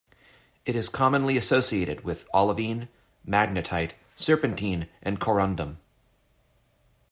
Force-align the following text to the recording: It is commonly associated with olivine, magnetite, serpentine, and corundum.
It 0.65 0.75
is 0.75 0.89
commonly 0.89 1.37
associated 1.37 2.03
with 2.03 2.27
olivine, 2.33 2.87
magnetite, 3.23 3.93
serpentine, 4.15 4.89
and 5.03 5.19
corundum. 5.19 5.77